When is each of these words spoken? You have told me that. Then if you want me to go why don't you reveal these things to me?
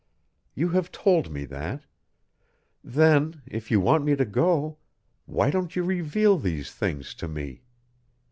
You 0.55 0.69
have 0.69 0.91
told 0.91 1.29
me 1.31 1.45
that. 1.45 1.83
Then 2.83 3.43
if 3.45 3.69
you 3.69 3.79
want 3.79 4.03
me 4.03 4.15
to 4.15 4.25
go 4.25 4.77
why 5.27 5.51
don't 5.51 5.75
you 5.75 5.83
reveal 5.83 6.39
these 6.39 6.71
things 6.71 7.13
to 7.13 7.27
me? 7.27 7.61